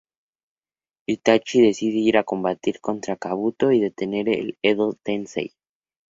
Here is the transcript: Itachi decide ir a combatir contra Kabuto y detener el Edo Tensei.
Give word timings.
Itachi 1.13 1.61
decide 1.65 1.99
ir 2.09 2.17
a 2.17 2.23
combatir 2.23 2.79
contra 2.81 3.17
Kabuto 3.23 3.71
y 3.71 3.79
detener 3.79 4.29
el 4.29 4.57
Edo 4.63 4.93
Tensei. 4.93 5.53